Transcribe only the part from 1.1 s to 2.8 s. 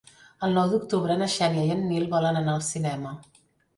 na Xènia i en Nil volen anar al